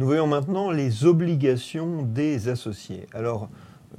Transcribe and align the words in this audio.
Nous 0.00 0.06
voyons 0.06 0.26
maintenant 0.26 0.70
les 0.70 1.04
obligations 1.04 2.00
des 2.00 2.48
associés. 2.48 3.04
Alors, 3.12 3.50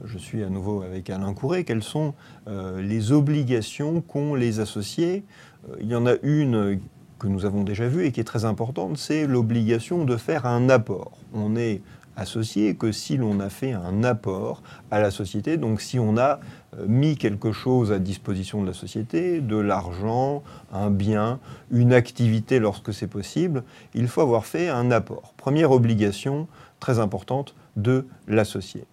je 0.04 0.18
suis 0.18 0.42
à 0.42 0.50
nouveau 0.50 0.82
avec 0.82 1.12
Alain 1.12 1.32
Courret. 1.36 1.64
Quelles 1.64 1.84
sont 1.84 2.16
euh, 2.48 2.82
les 2.82 3.12
obligations 3.12 4.02
qu'ont 4.02 4.34
les 4.34 4.60
associés? 4.60 5.24
Euh, 5.70 5.75
Il 5.79 5.86
y 5.86 5.93
en 5.93 6.07
a 6.07 6.16
une 6.24 6.79
que 7.20 7.28
nous 7.28 7.46
avons 7.46 7.64
déjà 7.64 7.88
vue 7.88 8.07
et 8.07 8.11
qui 8.11 8.20
est 8.20 8.24
très 8.24 8.46
importante, 8.46 8.98
c'est 8.98 9.28
l'obligation 9.28 10.04
de 10.04 10.18
faire 10.18 10.48
un 10.48 10.70
apport. 10.70 11.20
On 11.36 11.56
est 11.56 11.84
associé 12.16 12.75
que 12.75 12.91
si 12.91 13.18
l'on 13.18 13.39
a 13.39 13.50
fait 13.50 13.73
un 13.73 14.04
apport 14.04 14.61
à 14.89 15.00
la 15.00 15.11
société, 15.11 15.57
donc 15.57 15.82
si 15.82 16.00
on 16.00 16.18
a 16.18 16.39
euh, 16.78 16.86
mis 16.88 17.18
quelque 17.18 17.51
chose 17.51 17.92
à 17.92 18.00
disposition 18.00 18.61
de 18.61 18.68
la 18.68 18.74
société, 18.74 19.42
de 19.42 19.57
l'argent, 19.57 20.43
un 20.71 20.89
bien, 20.89 21.39
une 21.71 21.93
activité 21.93 22.60
lorsque 22.60 22.93
c'est 22.93 23.07
possible, 23.07 23.64
il 23.93 24.07
faut 24.07 24.21
avoir 24.21 24.46
fait 24.46 24.70
un 24.70 24.92
apport. 24.92 25.34
Première 25.37 25.71
obligation 25.71 26.47
très 26.79 27.00
importante 27.00 27.56
de 27.75 28.06
l'associé. 28.28 28.86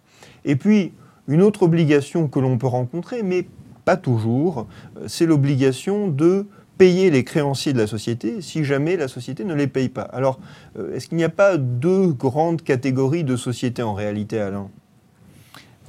Et 0.45 0.57
puis, 0.57 0.93
une 1.27 1.43
autre 1.43 1.65
obligation 1.65 2.29
que 2.29 2.39
l'on 2.39 2.57
peut 2.59 2.67
rencontrer, 2.67 3.23
mais 3.23 3.47
pas 3.85 3.97
toujours, 3.97 4.67
euh, 4.97 5.05
c'est 5.07 5.27
l'obligation 5.27 6.09
de 6.09 6.47
payer 6.79 7.11
les 7.11 7.25
créanciers 7.25 7.73
de 7.73 7.79
la 7.79 7.87
société 7.87 8.41
si 8.41 8.65
jamais 8.65 8.97
la 8.97 9.09
société 9.09 9.45
ne 9.45 9.55
les 9.55 9.67
paye 9.67 9.89
pas. 9.89 10.03
Alors, 10.03 10.39
euh, 10.79 10.95
est-ce 10.95 11.09
qu'il 11.09 11.19
n'y 11.19 11.25
a 11.25 11.29
pas 11.29 11.59
deux 11.59 12.13
grandes 12.13 12.63
catégories 12.63 13.25
de 13.25 13.37
sociétés 13.37 13.83
en 13.83 13.95
réalité, 13.95 14.41
Alain? 14.41 14.71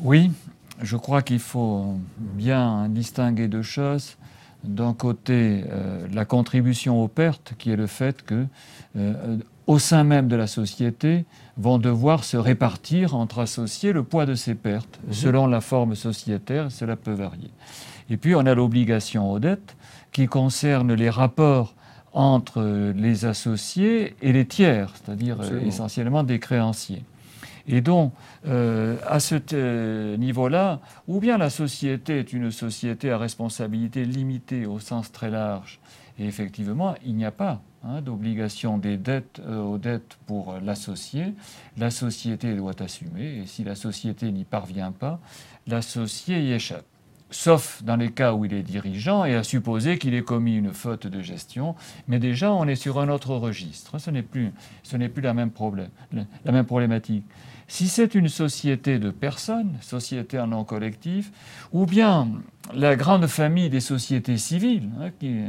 Oui, 0.02 0.32
je 0.82 0.98
crois 0.98 1.22
qu'il 1.22 1.40
faut 1.40 1.96
bien 2.18 2.90
distinguer 2.90 3.48
deux 3.48 3.62
choses. 3.62 4.18
D'un 4.64 4.94
côté, 4.94 5.64
euh, 5.70 6.06
la 6.12 6.26
contribution 6.26 7.02
aux 7.02 7.08
pertes, 7.08 7.54
qui 7.58 7.72
est 7.72 7.78
le 7.78 7.88
fait 7.88 8.24
que, 8.24 8.46
au 9.70 9.78
sein 9.78 10.04
même 10.04 10.28
de 10.28 10.36
la 10.36 10.48
société, 10.48 11.26
vont 11.56 11.78
devoir 11.78 12.24
se 12.24 12.38
répartir 12.38 13.16
entre 13.16 13.38
associés 13.38 13.94
le 13.94 14.02
poids 14.02 14.26
de 14.26 14.34
ces 14.34 14.56
pertes, 14.56 15.00
mhm. 15.06 15.14
selon 15.14 15.46
la 15.46 15.62
forme 15.62 15.94
sociétaire, 15.94 16.72
cela 16.72 16.96
peut 16.96 17.14
varier. 17.14 17.52
Et 18.10 18.18
puis 18.18 18.34
on 18.34 18.48
a 18.48 18.56
l'obligation 18.56 19.32
aux 19.32 19.38
dettes 19.38 19.78
qui 20.12 20.26
concerne 20.26 20.92
les 20.94 21.12
rapports 21.12 21.76
entre 22.14 22.94
les 22.96 23.26
associés 23.26 24.16
et 24.24 24.34
les 24.34 24.46
tiers, 24.46 24.92
c'est-à-dire 24.96 25.38
essentiellement 25.64 26.24
des 26.24 26.40
créanciers. 26.40 27.04
Et 27.68 27.82
donc, 27.82 28.12
euh, 28.48 28.98
à 29.08 29.20
ce 29.20 29.36
euh, 29.54 30.18
niveau-là, 30.18 30.80
ou 31.08 31.20
bien 31.20 31.38
la 31.38 31.52
société 31.52 32.18
est 32.18 32.34
une 32.34 32.50
société 32.50 33.12
à 33.12 33.20
responsabilité 33.20 34.04
limitée 34.04 34.66
au 34.66 34.80
sens 34.80 35.12
très 35.12 35.30
large, 35.30 35.80
et 36.18 36.26
effectivement, 36.26 36.96
il 37.06 37.16
n'y 37.16 37.26
a 37.26 37.32
pas 37.32 37.62
Hein, 37.82 38.02
d'obligation 38.02 38.78
des 38.78 38.98
dettes 38.98 39.40
euh, 39.40 39.62
aux 39.62 39.78
dettes 39.78 40.18
pour 40.28 40.56
l'associé, 40.62 41.34
la 41.78 41.92
société 41.92 42.54
doit 42.54 42.82
assumer, 42.82 43.38
et 43.38 43.46
si 43.46 43.64
la 43.64 43.76
société 43.76 44.34
n'y 44.34 44.44
parvient 44.44 44.92
pas, 44.92 45.22
l'associé 45.66 46.42
y 46.42 46.52
échappe. 46.52 46.84
Sauf 47.32 47.84
dans 47.84 47.96
les 47.96 48.12
cas 48.12 48.34
où 48.34 48.46
il 48.46 48.54
est 48.54 48.64
dirigeant 48.64 49.24
et 49.24 49.36
à 49.36 49.44
supposer 49.44 50.00
qu'il 50.00 50.16
ait 50.16 50.24
commis 50.24 50.56
une 50.56 50.74
faute 50.74 51.06
de 51.06 51.22
gestion, 51.22 51.76
mais 52.08 52.18
déjà 52.18 52.52
on 52.52 52.68
est 52.68 52.76
sur 52.76 53.00
un 53.00 53.08
autre 53.10 53.36
registre. 53.36 54.00
Ce 54.00 54.10
n'est 54.10 54.24
plus, 54.24 54.52
ce 54.82 54.98
n'est 54.98 55.10
plus 55.10 55.22
la 55.22 55.36
même, 55.36 55.52
problème, 55.52 55.90
la 56.12 56.52
même 56.52 56.66
problématique. 56.66 57.26
Si 57.68 57.88
c'est 57.88 58.16
une 58.16 58.30
société 58.30 58.98
de 58.98 59.12
personnes, 59.12 59.78
société 59.80 60.40
en 60.40 60.48
nom 60.48 60.64
collectif, 60.64 61.32
ou 61.72 61.86
bien 61.86 62.28
la 62.74 62.96
grande 62.96 63.28
famille 63.28 63.70
des 63.70 63.80
sociétés 63.80 64.38
civiles 64.38 64.90
hein, 65.00 65.12
qui, 65.20 65.42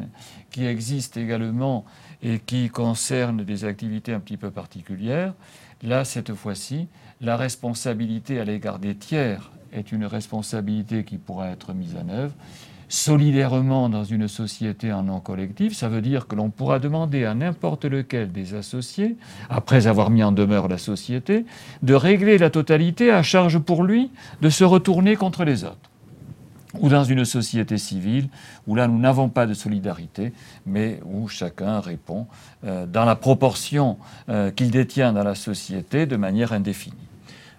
qui 0.51 0.67
existent 0.67 1.19
également 1.19 1.87
et 2.23 2.39
qui 2.39 2.69
concerne 2.69 3.43
des 3.43 3.65
activités 3.65 4.13
un 4.13 4.21
petit 4.21 4.37
peu 4.37 4.51
particulières, 4.51 5.33
là, 5.83 6.05
cette 6.05 6.35
fois-ci, 6.35 6.89
la 7.23 7.39
responsabilité 7.39 8.39
à 8.39 8.45
l'égard 8.45 8.79
des 8.79 8.95
tiers 8.95 9.51
est 9.73 9.93
une 9.93 10.05
responsabilité 10.05 11.05
qui 11.05 11.19
pourra 11.19 11.49
être 11.49 11.73
mise 11.73 11.97
en 11.97 12.09
œuvre 12.09 12.35
solidairement 12.91 13.89
dans 13.89 14.03
une 14.03 14.27
société 14.27 14.93
en 14.93 15.05
nom 15.05 15.21
collectif, 15.21 15.75
ça 15.75 15.89
veut 15.89 16.03
dire 16.03 16.27
que 16.27 16.35
l'on 16.35 16.51
pourra 16.51 16.81
demander 16.81 17.25
à 17.25 17.35
n'importe 17.35 17.85
lequel 17.85 18.33
des 18.33 18.55
associés, 18.55 19.17
après 19.49 19.87
avoir 19.87 20.11
mis 20.11 20.25
en 20.25 20.33
demeure 20.33 20.67
la 20.67 20.77
société, 20.77 21.47
de 21.83 21.95
régler 21.95 22.37
la 22.37 22.51
totalité 22.51 23.13
à 23.13 23.23
charge 23.23 23.61
pour 23.61 23.85
lui 23.85 24.11
de 24.43 24.51
se 24.51 24.65
retourner 24.65 25.15
contre 25.15 25.45
les 25.45 25.63
autres 25.65 25.79
ou 26.79 26.89
dans 26.89 27.03
une 27.03 27.25
société 27.25 27.79
civile 27.79 28.29
où 28.67 28.77
là 28.77 28.87
nous 28.87 28.99
n'avons 28.99 29.29
pas 29.29 29.47
de 29.47 29.55
solidarité, 29.55 30.33
mais 30.67 31.01
où 31.05 31.27
chacun 31.27 31.81
répond 31.81 32.27
euh, 32.65 32.87
dans 32.87 33.05
la 33.05 33.17
proportion 33.17 33.99
euh, 34.29 34.51
qu'il 34.53 34.71
détient 34.71 35.13
dans 35.13 35.25
la 35.25 35.35
société 35.35 36.07
de 36.07 36.17
manière 36.17 36.53
indéfinie. 36.53 37.10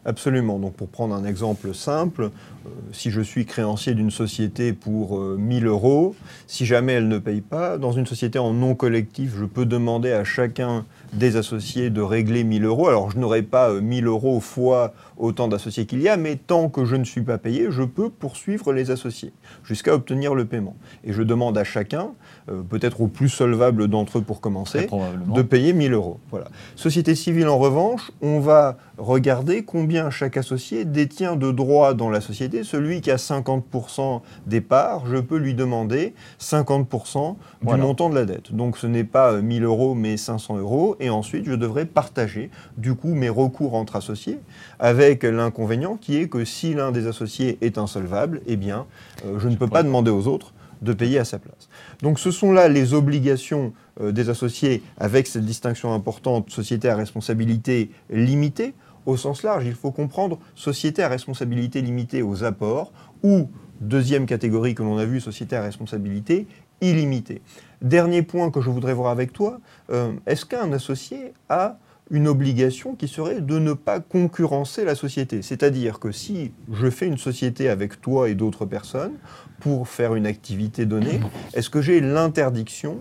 Absolument. 0.06 0.60
Donc 0.60 0.74
pour 0.74 0.88
prendre 0.88 1.14
un 1.14 1.26
exemple 1.26 1.74
simple, 1.74 2.24
euh, 2.24 2.70
si 2.92 3.12
je 3.12 3.22
suis 3.22 3.46
créancier 3.46 3.94
d'une 3.94 4.12
société 4.12 4.74
pour 4.74 5.20
1000 5.20 5.68
euros, 5.68 6.16
si 6.48 6.66
jamais 6.66 6.94
elle 6.94 7.08
ne 7.08 7.20
paye 7.20 7.42
pas, 7.42 7.78
dans 7.78 7.92
une 7.92 8.06
société 8.06 8.40
en 8.40 8.54
non 8.54 8.76
collectif, 8.76 9.34
je 9.38 9.46
peux 9.46 9.66
demander 9.66 10.12
à 10.12 10.24
chacun 10.24 10.86
des 11.14 11.36
associés 11.36 11.90
de 11.90 12.02
régler 12.02 12.44
1000 12.44 12.66
euros. 12.66 12.88
Alors 12.88 13.12
je 13.12 13.20
n'aurai 13.20 13.42
pas 13.42 13.74
1000 13.74 14.08
euros 14.08 14.40
fois 14.40 14.94
autant 15.18 15.48
d'associés 15.48 15.86
qu'il 15.86 16.02
y 16.02 16.10
a, 16.10 16.18
mais 16.18 16.36
tant 16.36 16.70
que 16.70 16.86
je 16.86 16.96
ne 16.96 17.04
suis 17.04 17.22
pas 17.22 17.38
payé, 17.38 17.68
je 17.70 17.84
peux 17.84 18.10
poursuivre 18.10 18.74
les 18.74 18.92
associés 18.92 19.34
jusqu'à 19.64 19.94
obtenir 19.94 20.34
le 20.34 20.46
paiement. 20.46 20.76
Et 21.04 21.14
je 21.14 21.22
demande 21.22 21.58
à 21.58 21.64
chacun, 21.64 22.12
euh, 22.50 22.62
peut-être 22.64 23.02
au 23.02 23.08
plus 23.08 23.30
solvable 23.30 23.88
d'entre 23.88 24.20
eux 24.20 24.22
pour 24.22 24.42
commencer, 24.42 24.88
de 25.28 25.42
payer 25.42 25.74
1000 25.74 25.94
euros. 25.94 26.20
Voilà. 26.32 26.48
Société 26.76 27.16
civile, 27.16 27.48
en 27.48 27.58
revanche, 27.58 28.12
on 28.22 28.40
va 28.40 28.78
regarder 28.98 29.64
combien 29.64 29.91
chaque 30.10 30.38
associé 30.38 30.86
détient 30.86 31.36
de 31.36 31.52
droits 31.52 31.94
dans 31.94 32.10
la 32.10 32.22
société. 32.22 32.64
Celui 32.64 33.02
qui 33.02 33.12
a 33.12 33.18
50% 33.18 34.22
des 34.48 34.62
parts, 34.62 35.06
je 35.08 35.18
peux 35.18 35.38
lui 35.38 35.54
demander 35.54 36.14
50% 36.40 37.36
du 37.64 37.76
montant 37.76 38.10
de 38.10 38.16
la 38.16 38.26
dette. 38.26 38.54
Donc 38.54 38.78
ce 38.78 38.88
n'est 38.88 39.04
pas 39.04 39.42
1000 39.42 39.64
euros, 39.64 39.94
mais 39.94 40.18
500 40.18 40.58
euros. 40.58 40.96
Et 41.00 41.10
ensuite, 41.10 41.46
je 41.46 41.54
devrais 41.54 41.86
partager, 41.86 42.50
du 42.78 42.96
coup, 42.96 43.14
mes 43.14 43.30
recours 43.30 43.76
entre 43.76 43.96
associés 43.98 44.40
avec 44.80 45.02
avec 45.02 45.24
l'inconvénient 45.24 45.98
qui 45.98 46.18
est 46.18 46.28
que 46.28 46.46
si 46.46 46.74
l'un 46.74 46.92
des 46.92 47.08
associés 47.08 47.58
est 47.62 47.78
insolvable, 47.78 48.42
eh 48.46 48.56
bien, 48.56 48.86
euh, 49.26 49.40
je 49.40 49.50
ne 49.50 49.56
peux 49.56 49.68
pas 49.68 49.84
demander 49.84 50.12
aux 50.12 50.28
autres 50.28 50.54
de 50.82 50.94
payer 50.94 51.20
à 51.20 51.26
sa 51.26 51.38
place. 51.38 51.70
Donc 52.02 52.20
ce 52.20 52.32
sont 52.32 52.52
là 52.52 52.68
les 52.68 52.94
obligations 52.94 53.74
euh, 54.00 54.12
des 54.12 54.30
associés 54.30 54.82
avec 54.98 55.28
cette 55.28 55.46
distinction 55.46 55.94
importante, 55.94 56.50
société 56.50 56.88
à 56.88 56.96
responsabilité 56.96 57.92
limitée. 58.10 58.74
Au 59.06 59.18
sens 59.18 59.44
large, 59.44 59.66
il 59.66 59.74
faut 59.74 59.92
comprendre 59.92 60.40
société 60.56 61.04
à 61.04 61.08
responsabilité 61.08 61.82
limitée 61.82 62.22
aux 62.22 62.44
apports 62.44 62.92
ou, 63.24 63.50
deuxième 63.80 64.26
catégorie 64.26 64.76
que 64.76 64.84
l'on 64.84 64.98
a 64.98 65.06
vue, 65.06 65.20
société 65.20 65.56
à 65.56 65.64
responsabilité 65.64 66.48
illimitée. 66.82 67.42
Dernier 67.82 68.22
point 68.22 68.52
que 68.52 68.62
je 68.62 68.70
voudrais 68.70 68.94
voir 68.94 69.12
avec 69.12 69.34
toi, 69.34 69.60
euh, 69.92 70.12
est-ce 70.26 70.46
qu'un 70.46 70.72
associé 70.72 71.34
a 71.50 71.78
une 72.12 72.28
obligation 72.28 72.96
qui 72.96 73.08
serait 73.08 73.42
de 73.42 73.58
ne 73.58 73.74
pas 73.74 74.00
concurrencer 74.00 74.84
la 74.84 74.96
société? 74.96 75.42
C'est-à-dire 75.42 76.00
que 76.00 76.12
si 76.12 76.52
je 76.72 76.90
fais 76.90 77.08
une 77.08 77.18
société 77.18 77.70
avec 77.70 78.02
toi 78.02 78.30
et 78.30 78.36
d'autres 78.36 78.66
personnes 78.66 79.14
pour 79.60 79.88
faire 79.88 80.16
une 80.16 80.26
activité 80.26 80.86
donnée, 80.86 81.20
est-ce 81.54 81.70
que 81.70 81.82
j'ai 81.82 82.02
l'interdiction 82.02 82.98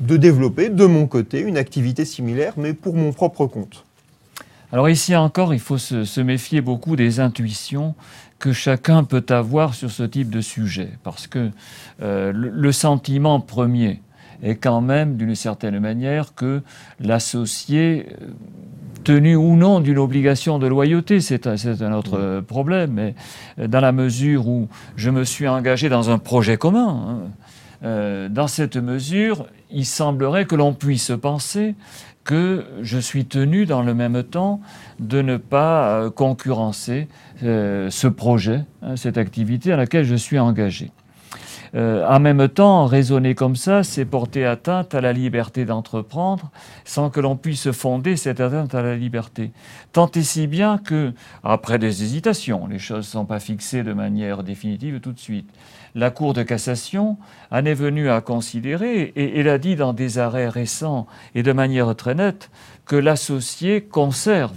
de 0.00 0.16
développer 0.16 0.68
de 0.68 0.84
mon 0.84 1.06
côté 1.06 1.40
une 1.40 1.56
activité 1.56 2.04
similaire, 2.04 2.54
mais 2.56 2.74
pour 2.74 2.94
mon 2.94 3.12
propre 3.12 3.46
compte? 3.46 3.84
Alors 4.74 4.88
ici 4.88 5.14
encore, 5.14 5.54
il 5.54 5.60
faut 5.60 5.78
se, 5.78 6.20
méfier 6.20 6.60
beaucoup 6.60 6.96
des 6.96 7.20
intuitions 7.20 7.94
que 8.40 8.52
chacun 8.52 9.04
peut 9.04 9.24
avoir 9.28 9.72
sur 9.72 9.88
ce 9.92 10.02
type 10.02 10.30
de 10.30 10.40
sujet, 10.40 10.88
parce 11.04 11.28
que 11.28 11.52
euh, 12.02 12.32
le 12.34 12.72
sentiment 12.72 13.38
premier, 13.38 14.02
est 14.42 14.56
quand 14.56 14.80
même, 14.80 15.16
d'une 15.16 15.36
certaine 15.36 15.78
manière, 15.78 16.34
que 16.34 16.60
l'associé, 16.98 18.08
euh, 18.20 18.26
tenu 19.04 19.36
ou 19.36 19.54
non 19.54 19.78
d'une 19.78 19.98
obligation 19.98 20.58
de 20.58 20.66
loyauté, 20.66 21.20
c'est 21.20 21.46
un, 21.46 21.92
autre 21.92 22.40
problème, 22.40 22.94
mais 22.94 23.14
euh, 23.60 23.68
dans 23.68 23.80
la 23.80 23.92
mesure 23.92 24.48
où 24.48 24.66
je 24.96 25.10
me 25.10 25.22
suis 25.22 25.46
engagé 25.46 25.88
dans 25.88 26.10
un 26.10 26.18
projet 26.18 26.56
commun, 26.56 26.88
hein, 26.88 27.18
euh, 27.84 28.28
dans 28.28 28.46
cette 28.46 28.76
mesure, 28.76 29.46
il 29.70 29.86
semblerait 29.86 30.46
que 30.46 30.54
l'on 30.54 30.72
puisse 30.72 31.12
penser 31.20 31.74
que 32.24 32.64
je 32.80 32.98
suis 32.98 33.26
tenu 33.26 33.66
dans 33.66 33.82
le 33.82 33.94
même 33.94 34.22
temps 34.22 34.60
de 34.98 35.20
ne 35.20 35.36
pas 35.36 36.08
concurrencer 36.10 37.06
ce 37.42 38.06
projet, 38.06 38.64
hein, 38.80 38.96
cette 38.96 39.18
activité 39.18 39.72
à 39.72 39.76
laquelle 39.76 40.06
je 40.06 40.14
suis 40.14 40.38
engagé. 40.38 40.90
Euh, 41.74 42.06
en 42.06 42.20
même 42.20 42.48
temps, 42.48 42.86
raisonner 42.86 43.34
comme 43.34 43.56
ça, 43.56 43.82
c'est 43.82 44.04
porter 44.04 44.44
atteinte 44.44 44.94
à 44.94 45.00
la 45.00 45.12
liberté 45.12 45.64
d'entreprendre 45.64 46.50
sans 46.84 47.10
que 47.10 47.18
l'on 47.18 47.36
puisse 47.36 47.72
fonder 47.72 48.16
cette 48.16 48.40
atteinte 48.40 48.74
à 48.74 48.82
la 48.82 48.94
liberté. 48.94 49.50
Tant 49.92 50.10
et 50.12 50.22
si 50.22 50.46
bien 50.46 50.78
que, 50.78 51.12
après 51.42 51.78
des 51.78 52.04
hésitations, 52.04 52.68
les 52.68 52.78
choses 52.78 52.98
ne 52.98 53.02
sont 53.10 53.26
pas 53.26 53.40
fixées 53.40 53.82
de 53.82 53.92
manière 53.92 54.44
définitive 54.44 55.00
tout 55.00 55.12
de 55.12 55.18
suite, 55.18 55.50
la 55.94 56.10
Cour 56.10 56.34
de 56.34 56.42
cassation 56.42 57.16
en 57.50 57.64
est 57.64 57.74
venue 57.74 58.10
à 58.10 58.20
considérer, 58.20 59.12
et 59.14 59.38
elle 59.38 59.48
a 59.48 59.58
dit 59.58 59.76
dans 59.76 59.92
des 59.92 60.18
arrêts 60.18 60.48
récents 60.48 61.06
et 61.34 61.42
de 61.42 61.52
manière 61.52 61.94
très 61.94 62.14
nette, 62.14 62.50
que 62.86 62.96
l'associé 62.96 63.82
conserve, 63.82 64.52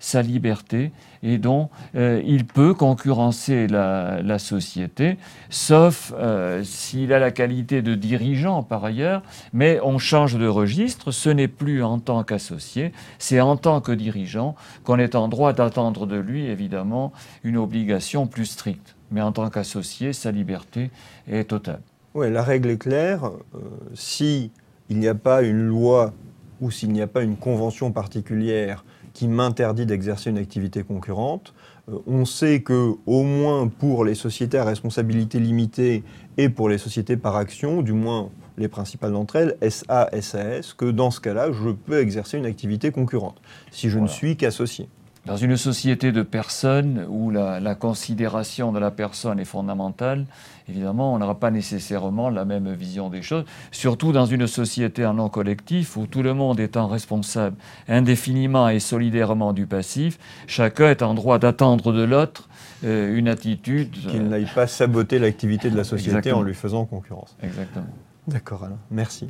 sa 0.00 0.22
liberté 0.22 0.92
et 1.22 1.38
dont 1.38 1.68
euh, 1.94 2.22
il 2.24 2.46
peut 2.46 2.74
concurrencer 2.74 3.66
la, 3.66 4.38
société, 4.38 5.18
sauf 5.50 6.12
euh, 6.16 6.64
s'il 6.64 7.12
a 7.12 7.18
la 7.18 7.30
qualité 7.30 7.82
de 7.82 7.94
dirigeant 7.94 8.62
par 8.62 8.84
ailleurs, 8.84 9.22
mais 9.52 9.78
on 9.82 9.98
change 9.98 10.36
de 10.36 10.46
registre, 10.46 11.10
ce 11.10 11.28
n'est 11.28 11.48
plus 11.48 11.82
en 11.82 11.98
tant 11.98 12.24
qu'associé, 12.24 12.92
c'est 13.18 13.40
en 13.40 13.56
tant 13.56 13.80
que 13.80 13.92
dirigeant 13.92 14.56
qu'on 14.84 14.98
est 14.98 15.14
en 15.14 15.28
droit 15.28 15.52
d'attendre 15.52 16.06
de 16.06 16.16
lui 16.16 16.46
évidemment 16.46 17.12
une 17.44 17.56
obligation 17.56 18.26
plus 18.26 18.46
stricte. 18.46 18.96
Mais 19.12 19.20
en 19.20 19.30
tant 19.32 19.48
qu'associé, 19.50 20.12
sa 20.12 20.32
liberté 20.32 20.90
est 21.28 21.44
totale. 21.44 21.80
Oui, 22.14 22.30
la 22.30 22.42
règle 22.42 22.70
est 22.70 22.78
claire. 22.78 23.26
Euh, 23.26 23.58
si 23.94 24.50
il 24.88 24.98
n'y 24.98 25.08
a 25.08 25.14
pas 25.14 25.42
une 25.42 25.66
loi 25.66 26.12
ou 26.60 26.70
s'il 26.70 26.92
n'y 26.92 27.02
a 27.02 27.06
pas 27.06 27.22
une 27.22 27.36
convention 27.36 27.92
particulière 27.92 28.84
qui 29.12 29.28
m'interdit 29.28 29.86
d'exercer 29.86 30.30
une 30.30 30.38
activité 30.38 30.82
concurrente, 30.82 31.54
euh, 31.90 31.98
on 32.06 32.24
sait 32.24 32.60
que 32.60 32.94
au 33.06 33.22
moins 33.22 33.68
pour 33.68 34.04
les 34.04 34.14
sociétés 34.14 34.58
à 34.58 34.64
responsabilité 34.64 35.38
limitée 35.38 36.02
et 36.36 36.48
pour 36.48 36.68
les 36.68 36.78
sociétés 36.78 37.16
par 37.16 37.36
action, 37.36 37.82
du 37.82 37.92
moins 37.92 38.30
les 38.58 38.68
principales 38.68 39.12
d'entre 39.12 39.36
elles, 39.36 39.56
SA, 39.70 40.10
SAS, 40.20 40.74
que 40.74 40.90
dans 40.90 41.10
ce 41.10 41.20
cas-là, 41.20 41.50
je 41.52 41.70
peux 41.70 42.00
exercer 42.00 42.38
une 42.38 42.46
activité 42.46 42.90
concurrente 42.90 43.40
si 43.70 43.88
je 43.88 43.98
ne 43.98 44.06
suis 44.06 44.36
qu'associé. 44.36 44.88
Dans 45.24 45.36
une 45.36 45.56
société 45.56 46.10
de 46.10 46.22
personnes 46.22 47.06
où 47.08 47.30
la, 47.30 47.74
considération 47.76 48.72
de 48.72 48.80
la 48.80 48.90
personne 48.90 49.38
est 49.38 49.44
fondamentale, 49.44 50.26
évidemment, 50.68 51.14
on 51.14 51.18
n'aura 51.18 51.38
pas 51.38 51.52
nécessairement 51.52 52.28
la 52.28 52.44
même 52.44 52.72
vision 52.72 53.08
des 53.08 53.22
choses. 53.22 53.44
Surtout 53.70 54.10
dans 54.10 54.26
une 54.26 54.48
société 54.48 55.06
en 55.06 55.14
non 55.14 55.28
collectif 55.28 55.96
où 55.96 56.06
tout 56.06 56.22
le 56.22 56.34
monde 56.34 56.58
étant 56.58 56.88
responsable 56.88 57.56
indéfiniment 57.86 58.68
et 58.68 58.80
solidairement 58.80 59.52
du 59.52 59.66
passif, 59.66 60.18
chacun 60.48 60.90
est 60.90 61.02
en 61.02 61.14
droit 61.14 61.38
d'attendre 61.38 61.92
de 61.92 62.02
l'autre 62.02 62.48
euh, 62.82 63.16
une 63.16 63.28
attitude. 63.28 63.92
Qu'il 63.92 64.26
n'aille 64.28 64.50
pas 64.52 64.66
saboter 64.66 65.20
l'activité 65.20 65.70
de 65.70 65.76
la 65.76 65.84
société 65.84 66.32
en 66.32 66.42
lui 66.42 66.54
faisant 66.54 66.84
concurrence. 66.84 67.36
Exactement. 67.40 67.86
D'accord, 68.26 68.64
Alain. 68.64 68.78
Merci. 68.90 69.28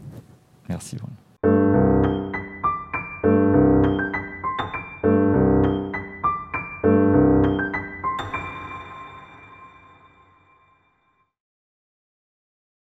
Merci. 0.71 0.97
Bruno. 0.97 1.13